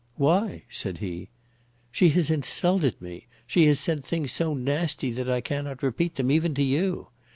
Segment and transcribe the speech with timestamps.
[0.15, 1.29] "Why?" said he.
[1.91, 3.27] "She has insulted me.
[3.45, 7.09] She has said things so nasty that I cannot repeat them, even to you.